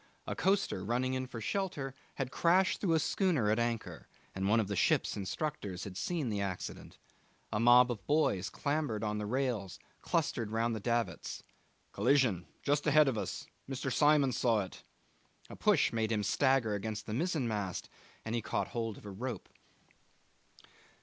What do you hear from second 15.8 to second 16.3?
made him